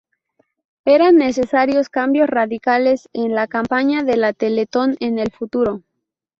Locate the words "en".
3.13-3.35, 4.99-5.19